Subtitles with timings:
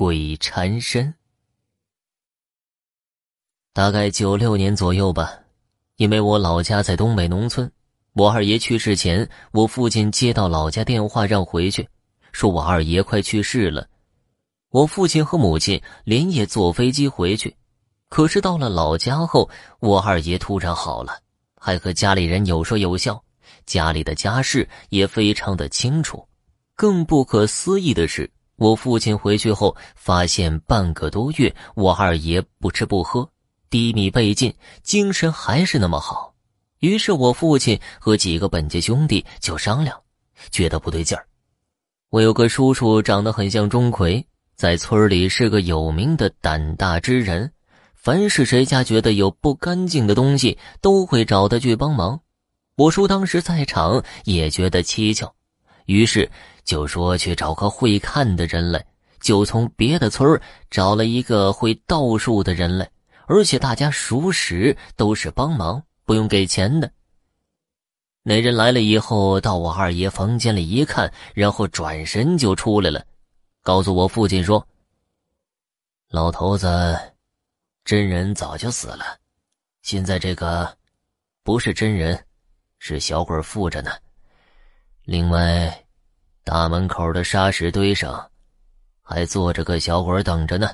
[0.00, 1.12] 鬼缠身。
[3.74, 5.30] 大概九六年左右吧，
[5.96, 7.70] 因为我老家在东北农村，
[8.14, 11.86] 我二爷去世前，我父亲接到老家电话让回去，
[12.32, 13.86] 说我二爷快去世了。
[14.70, 17.54] 我父亲和母亲连夜坐飞机回去，
[18.08, 21.20] 可是到了老家后，我二爷突然好了，
[21.56, 23.22] 还和家里人有说有笑，
[23.66, 26.26] 家里的家事也非常的清楚。
[26.74, 28.30] 更不可思议的是，
[28.60, 33.26] 我父亲回去后发现半个多月，我二爷不吃不喝，
[33.70, 36.34] 低迷背尽，精神还是那么好。
[36.80, 39.98] 于是我父亲和几个本家兄弟就商量，
[40.50, 41.26] 觉得不对劲儿。
[42.10, 44.22] 我有个叔叔长得很像钟馗。
[44.56, 47.50] 在村里是个有名的胆大之人，
[47.94, 52.20] 凡是谁家觉得有不干净的东西，都会找他去帮忙。
[52.76, 55.32] 我叔当时在场，也觉得蹊跷，
[55.86, 56.30] 于是
[56.70, 58.86] 就说去找个会看的人来。
[59.18, 62.88] 就从别的村找了一个会道术的人来，
[63.26, 66.88] 而且大家熟识，都是帮忙，不用给钱的。
[68.22, 73.04] 那人来了以后，到我二爷房间里一看，然后转身就出来了。
[73.62, 74.64] 告诉我父亲说
[76.08, 76.96] ：“老头子，
[77.84, 79.18] 真人早就死了，
[79.82, 80.78] 现在这个
[81.42, 82.24] 不是真人，
[82.78, 83.90] 是小鬼附着呢。
[85.04, 85.84] 另外，
[86.44, 88.30] 大门口的沙石堆上
[89.02, 90.70] 还坐着个小鬼等着呢。”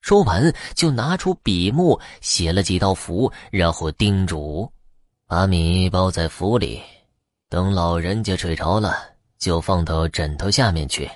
[0.00, 4.70] 说完，就拿出笔墨写了几道符，然后叮嘱
[5.26, 6.82] ：“把米包在符里，
[7.48, 8.96] 等老人家睡着了，
[9.38, 11.10] 就放到枕头下面去。”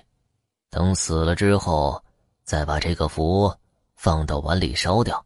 [0.71, 2.03] 等死了之后，
[2.45, 3.55] 再把这个符
[3.95, 5.23] 放到碗里烧掉，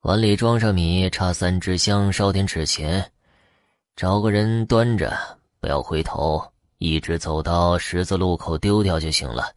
[0.00, 3.12] 碗里装上米，插三支香，烧点纸钱，
[3.96, 5.14] 找个人端着，
[5.58, 6.42] 不要回头，
[6.78, 9.52] 一直走到十字路口丢掉就行了。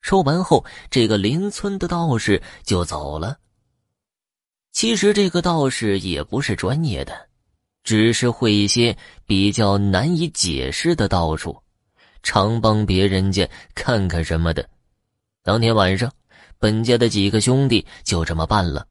[0.00, 3.38] 说完后，这个邻村的道士就走了。
[4.72, 7.28] 其实这个道士也不是专业的，
[7.82, 11.56] 只是会一些比较难以解释的道术。
[12.22, 14.68] 常帮别人家看看什么的。
[15.42, 16.10] 当天晚上，
[16.58, 18.86] 本家的几个兄弟就这么办了。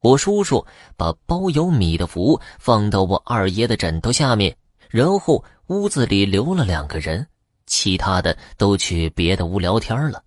[0.00, 4.54] 我叔叔把包有米的符放到我二爷的枕头下面，
[4.94, 7.26] 然后屋子里留了两个人，
[7.66, 10.22] 其他的都去别的屋聊天了。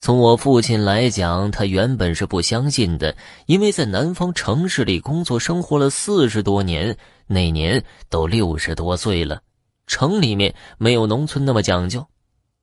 [0.00, 9.42] 从我父亲来讲，他原本是不相信的，因为在南方城市里工作生活了四十多年，那年都六十多岁了。
[9.86, 12.02] 城里面没有农村那么讲究，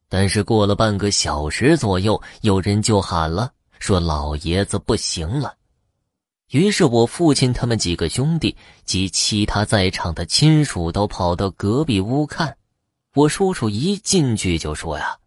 [0.09, 5.53] 但是过了半个小时左右，有人就喊了，说老爷子不行了。
[6.53, 8.55] 于是我父亲他们几个兄弟
[8.85, 12.55] 及其他在场的亲属都跑到隔壁屋看。
[13.15, 15.17] 我叔叔一进去就说呀：“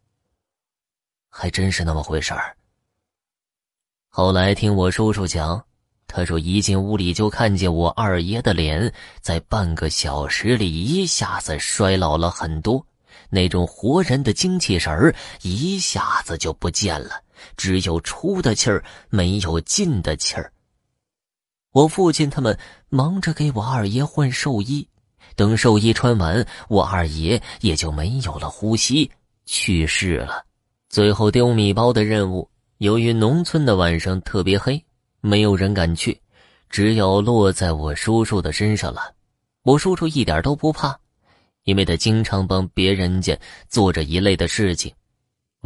[1.29, 2.57] 还真是那么回事儿。”
[4.09, 5.61] 后来听我叔叔讲。
[6.07, 12.87] 他说：“一进屋里就看见我二爷的脸，在半个小时里一下子衰老了很多，
[13.31, 15.13] 那种活人的精气神儿
[15.43, 17.21] 一下子就不见了，
[17.57, 20.53] 只有出的气儿，没有进的气儿。”
[21.77, 24.89] 我父亲他们忙着给我二爷换寿衣，
[25.35, 29.11] 等寿衣穿完，我二爷也就没有了呼吸，
[29.45, 30.43] 去世了。
[30.89, 32.49] 最后丢米包的任务，
[32.79, 34.83] 由于农村的晚上特别黑。
[35.21, 36.19] 没有人敢去，
[36.71, 39.13] 只有落在我叔叔的身上了。
[39.63, 40.99] 我叔叔一点都不怕，
[41.65, 43.39] 因为他经常帮别人家
[43.69, 44.91] 做着一类的事情。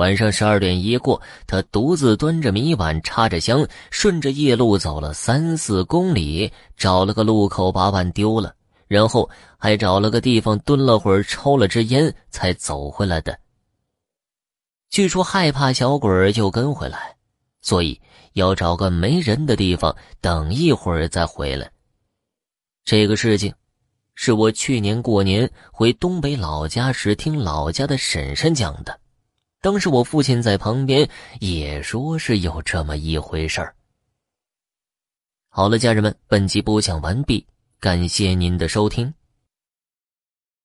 [0.01, 8.55] 晚上十二点一过，他独自端着米碗，插着香，顺着夜路走了三四公里，找了个路口把碗丢了，
[8.89, 9.29] 然后
[9.59, 13.39] 还找了个地方蹲了会儿，抽了支烟，才走回来的。
[14.89, 17.15] 据说害怕小鬼就跟回来，
[17.61, 18.01] 所以。
[18.35, 21.69] 要找个没人的地方等一会儿再回来。
[22.85, 23.53] 这个事情，
[24.15, 29.00] 是我去年过年回东北老家时听老家的婶婶讲的。
[29.61, 31.09] 当时我父亲在旁边
[31.39, 33.75] 也说是有这么一回事儿。
[35.51, 37.47] 好了，家人们，本集播讲完毕，
[37.79, 39.13] 感谢您的收听。